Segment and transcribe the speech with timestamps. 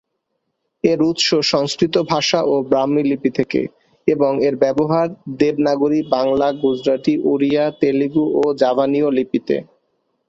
[0.83, 3.61] এর উৎস সংস্কৃত ভাষা ও ব্রাহ্মী লিপি থেকে
[4.07, 5.07] এবং এর ব্যবহার
[5.39, 9.55] দেবনাগরী, বাংলা, গুজরাটি, ওড়িয়া, তেলুগু ও জাভানীয় লিপিতে।